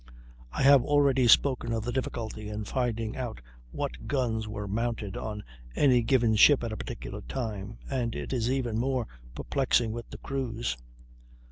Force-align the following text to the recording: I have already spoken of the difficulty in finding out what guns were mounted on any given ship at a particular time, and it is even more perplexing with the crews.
I 0.51 0.63
have 0.63 0.83
already 0.83 1.27
spoken 1.27 1.71
of 1.71 1.83
the 1.85 1.91
difficulty 1.91 2.49
in 2.49 2.65
finding 2.65 3.15
out 3.15 3.39
what 3.69 4.07
guns 4.07 4.47
were 4.47 4.67
mounted 4.67 5.15
on 5.15 5.43
any 5.75 6.01
given 6.01 6.35
ship 6.35 6.63
at 6.63 6.71
a 6.71 6.75
particular 6.77 7.21
time, 7.21 7.77
and 7.87 8.15
it 8.15 8.33
is 8.33 8.49
even 8.49 8.79
more 8.79 9.05
perplexing 9.35 9.91
with 9.91 10.09
the 10.09 10.17
crews. 10.17 10.75